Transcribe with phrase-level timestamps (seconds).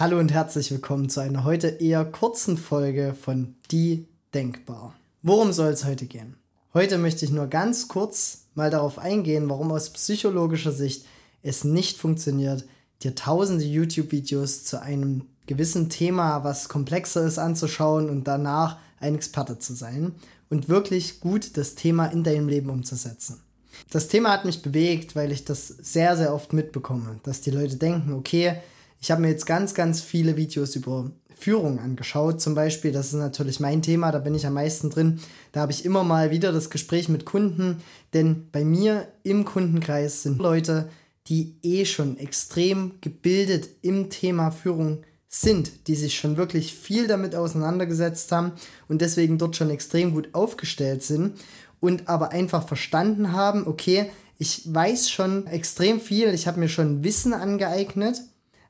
[0.00, 4.94] Hallo und herzlich willkommen zu einer heute eher kurzen Folge von Die Denkbar.
[5.22, 6.36] Worum soll es heute gehen?
[6.72, 11.04] Heute möchte ich nur ganz kurz mal darauf eingehen, warum aus psychologischer Sicht
[11.42, 12.64] es nicht funktioniert,
[13.02, 19.58] dir tausende YouTube-Videos zu einem gewissen Thema, was komplexer ist, anzuschauen und danach ein Experte
[19.58, 20.14] zu sein
[20.48, 23.40] und wirklich gut das Thema in deinem Leben umzusetzen.
[23.90, 27.74] Das Thema hat mich bewegt, weil ich das sehr, sehr oft mitbekomme, dass die Leute
[27.74, 28.58] denken, okay,
[29.00, 32.40] ich habe mir jetzt ganz, ganz viele Videos über Führung angeschaut.
[32.40, 35.20] Zum Beispiel, das ist natürlich mein Thema, da bin ich am meisten drin.
[35.52, 37.80] Da habe ich immer mal wieder das Gespräch mit Kunden,
[38.12, 40.88] denn bei mir im Kundenkreis sind Leute,
[41.28, 47.34] die eh schon extrem gebildet im Thema Führung sind, die sich schon wirklich viel damit
[47.34, 48.52] auseinandergesetzt haben
[48.88, 51.38] und deswegen dort schon extrem gut aufgestellt sind
[51.80, 57.04] und aber einfach verstanden haben, okay, ich weiß schon extrem viel, ich habe mir schon
[57.04, 58.22] Wissen angeeignet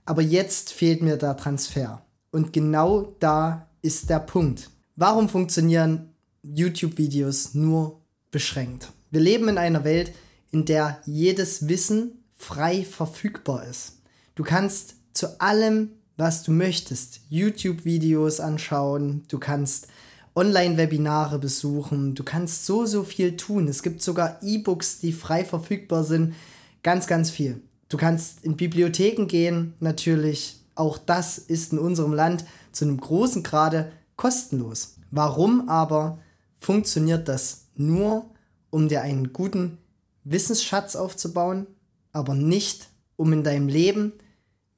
[0.08, 2.02] aber jetzt fehlt mir der Transfer.
[2.30, 4.70] Und genau da ist der Punkt.
[4.96, 8.91] Warum funktionieren YouTube-Videos nur beschränkt?
[9.10, 10.12] Wir leben in einer Welt,
[10.50, 13.98] in der jedes Wissen frei verfügbar ist.
[14.34, 19.88] Du kannst zu allem, was du möchtest, YouTube-Videos anschauen, du kannst
[20.34, 23.68] Online-Webinare besuchen, du kannst so, so viel tun.
[23.68, 26.34] Es gibt sogar E-Books, die frei verfügbar sind.
[26.83, 27.61] Ganz, ganz viel.
[27.89, 30.56] Du kannst in Bibliotheken gehen, natürlich.
[30.75, 34.97] Auch das ist in unserem Land zu einem großen Grade kostenlos.
[35.11, 36.19] Warum aber
[36.56, 38.30] funktioniert das nur,
[38.70, 39.78] um dir einen guten
[40.25, 41.67] Wissensschatz aufzubauen,
[42.12, 44.12] aber nicht, um in deinem Leben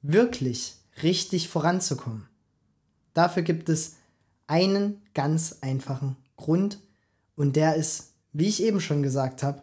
[0.01, 2.27] wirklich richtig voranzukommen?
[3.13, 3.95] Dafür gibt es
[4.47, 6.79] einen ganz einfachen Grund
[7.35, 9.61] und der ist, wie ich eben schon gesagt habe,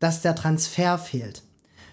[0.00, 1.42] dass der Transfer fehlt.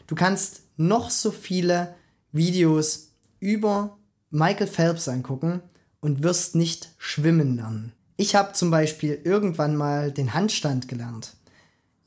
[0.08, 1.96] Du kannst noch so viele
[2.32, 3.98] Videos über
[4.30, 5.62] Michael Phelps angucken
[6.00, 7.94] und wirst nicht schwimmen lernen.
[8.16, 11.36] Ich habe zum Beispiel irgendwann mal den Handstand gelernt.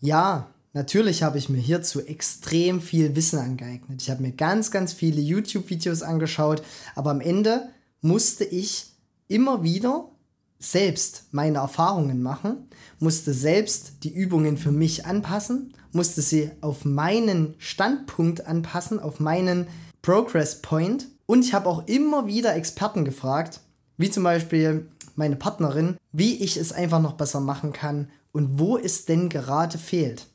[0.00, 4.02] Ja, natürlich habe ich mir hierzu extrem viel Wissen angeeignet.
[4.02, 6.62] Ich habe mir ganz, ganz viele YouTube-Videos angeschaut,
[6.94, 7.68] aber am Ende
[8.00, 8.92] musste ich
[9.28, 10.09] immer wieder
[10.60, 12.68] selbst meine Erfahrungen machen,
[13.00, 19.66] musste selbst die Übungen für mich anpassen, musste sie auf meinen Standpunkt anpassen, auf meinen
[20.02, 21.08] Progress Point.
[21.26, 23.60] Und ich habe auch immer wieder Experten gefragt,
[23.96, 28.76] wie zum Beispiel meine Partnerin, wie ich es einfach noch besser machen kann und wo
[28.76, 30.26] es denn gerade fehlt.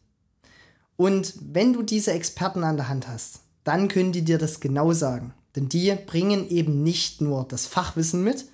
[0.97, 4.91] Und wenn du diese Experten an der Hand hast, dann können die dir das genau
[4.91, 5.33] sagen.
[5.55, 8.45] Denn die bringen eben nicht nur das Fachwissen mit,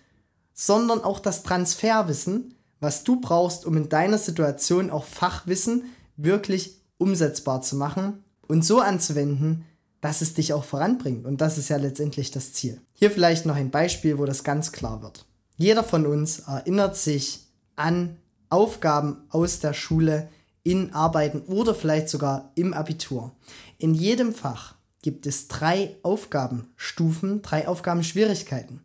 [0.62, 5.86] sondern auch das Transferwissen, was du brauchst, um in deiner Situation auch Fachwissen
[6.18, 9.66] wirklich umsetzbar zu machen und so anzuwenden,
[10.02, 11.26] dass es dich auch voranbringt.
[11.26, 12.80] Und das ist ja letztendlich das Ziel.
[12.94, 15.26] Hier vielleicht noch ein Beispiel, wo das ganz klar wird.
[15.58, 18.18] Jeder von uns erinnert sich an
[18.50, 20.30] Aufgaben aus der Schule
[20.62, 23.32] in Arbeiten oder vielleicht sogar im Abitur.
[23.80, 28.82] In jedem Fach gibt es drei Aufgabenstufen, drei Aufgabenschwierigkeiten.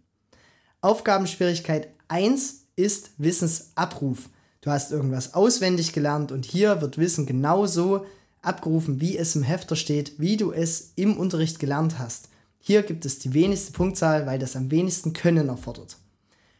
[0.87, 4.29] Aufgabenschwierigkeit 1 ist Wissensabruf.
[4.61, 8.07] Du hast irgendwas auswendig gelernt und hier wird Wissen genauso
[8.41, 12.29] abgerufen, wie es im Hefter steht, wie du es im Unterricht gelernt hast.
[12.61, 15.97] Hier gibt es die wenigste Punktzahl, weil das am wenigsten Können erfordert.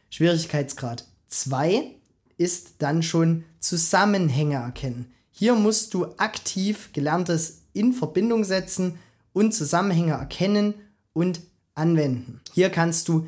[0.09, 1.95] Schwierigkeitsgrad 2
[2.35, 5.05] ist dann schon Zusammenhänge erkennen.
[5.31, 8.99] Hier musst du aktiv Gelerntes in Verbindung setzen
[9.31, 10.73] und Zusammenhänge erkennen
[11.13, 11.39] und
[11.75, 12.41] anwenden.
[12.53, 13.25] Hier kannst du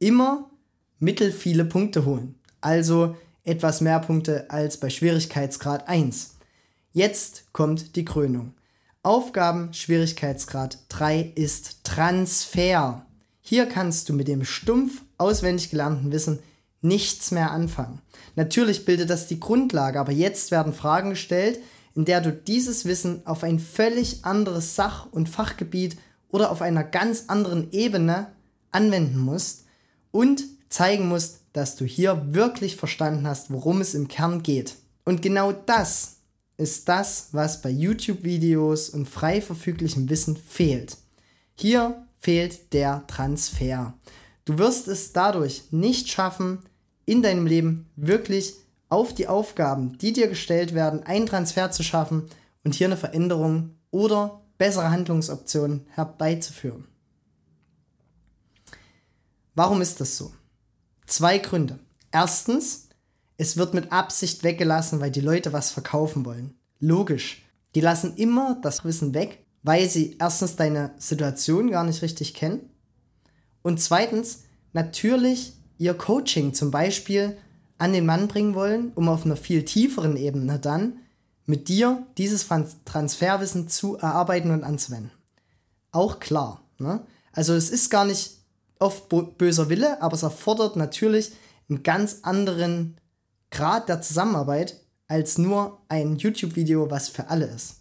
[0.00, 0.50] immer
[0.98, 2.34] mittelfiele Punkte holen.
[2.60, 6.36] Also etwas mehr Punkte als bei Schwierigkeitsgrad 1.
[6.92, 8.54] Jetzt kommt die Krönung.
[9.02, 13.06] Aufgaben Schwierigkeitsgrad 3 ist Transfer.
[13.40, 16.40] Hier kannst du mit dem stumpf auswendig gelernten Wissen
[16.82, 18.00] nichts mehr anfangen.
[18.36, 21.60] Natürlich bildet das die Grundlage, aber jetzt werden Fragen gestellt,
[21.94, 25.98] in der du dieses Wissen auf ein völlig anderes Sach- und Fachgebiet
[26.30, 28.28] oder auf einer ganz anderen Ebene
[28.70, 29.64] anwenden musst
[30.10, 34.76] und zeigen musst, dass du hier wirklich verstanden hast, worum es im Kern geht.
[35.04, 36.16] Und genau das
[36.56, 40.96] ist das, was bei YouTube-Videos und frei verfüglichem Wissen fehlt.
[41.54, 43.94] Hier fehlt der Transfer.
[44.44, 46.58] Du wirst es dadurch nicht schaffen,
[47.06, 48.54] in deinem Leben wirklich
[48.88, 52.28] auf die Aufgaben, die dir gestellt werden, einen Transfer zu schaffen
[52.62, 56.89] und hier eine Veränderung oder bessere Handlungsoptionen herbeizuführen.
[59.54, 60.32] Warum ist das so?
[61.06, 61.78] Zwei Gründe.
[62.12, 62.88] Erstens,
[63.36, 66.54] es wird mit Absicht weggelassen, weil die Leute was verkaufen wollen.
[66.78, 67.42] Logisch.
[67.74, 72.70] Die lassen immer das Wissen weg, weil sie erstens deine Situation gar nicht richtig kennen
[73.62, 77.36] Und zweitens, natürlich ihr Coaching zum Beispiel
[77.78, 80.98] an den Mann bringen wollen, um auf einer viel tieferen Ebene dann
[81.46, 82.46] mit dir dieses
[82.84, 85.10] Transferwissen zu erarbeiten und anzuwenden.
[85.90, 86.62] Auch klar.
[86.78, 87.04] Ne?
[87.32, 88.39] Also es ist gar nicht
[88.80, 91.32] oft böser Wille, aber es erfordert natürlich
[91.68, 92.96] einen ganz anderen
[93.50, 97.76] Grad der Zusammenarbeit als nur ein YouTube-Video, was für alle ist.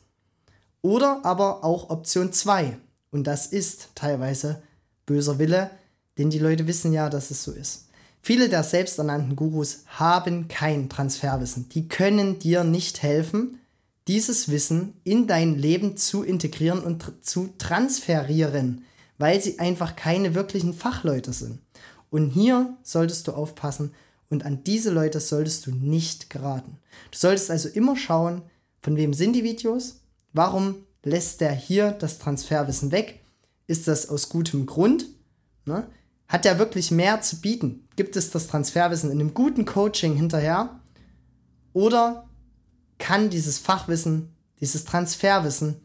[0.81, 2.77] Oder aber auch Option 2.
[3.11, 4.61] Und das ist teilweise
[5.05, 5.71] böser Wille,
[6.17, 7.87] denn die Leute wissen ja, dass es so ist.
[8.21, 11.69] Viele der selbsternannten Gurus haben kein Transferwissen.
[11.69, 13.59] Die können dir nicht helfen,
[14.07, 18.83] dieses Wissen in dein Leben zu integrieren und tr zu transferieren,
[19.19, 21.59] weil sie einfach keine wirklichen Fachleute sind.
[22.09, 23.93] Und hier solltest du aufpassen
[24.29, 26.77] und an diese Leute solltest du nicht geraten.
[27.11, 28.41] Du solltest also immer schauen,
[28.81, 29.99] von wem sind die Videos,
[30.33, 33.19] warum lässt der hier das Transferwissen weg,
[33.67, 35.05] ist das aus gutem Grund,
[35.65, 35.87] ne?
[36.27, 40.79] hat er wirklich mehr zu bieten, gibt es das Transferwissen in einem guten Coaching hinterher
[41.73, 42.27] oder
[42.97, 45.81] kann dieses Fachwissen, dieses Transferwissen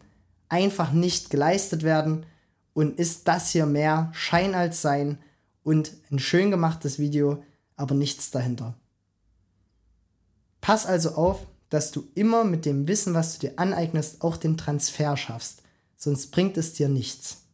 [0.49, 2.27] einfach nicht geleistet werden
[2.75, 5.19] und ist das hier mehr Schein als Sein
[5.63, 7.43] und ein schön gemachtes Video,
[7.77, 8.75] aber nichts dahinter.
[10.61, 14.57] Pass also auf, dass du immer mit dem Wissen, was du dir aneignest, auch den
[14.57, 15.63] Transfer schaffst,
[15.97, 17.45] sonst bringt es dir nichts.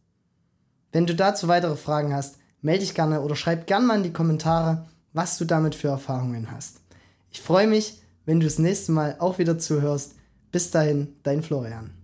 [0.93, 4.13] Wenn du dazu weitere Fragen hast, melde dich gerne oder schreib gerne mal in die
[4.13, 6.81] Kommentare, was du damit für Erfahrungen hast.
[7.31, 10.15] Ich freue mich, wenn du das nächste Mal auch wieder zuhörst.
[10.53, 12.00] Bis dahin, dein Florian.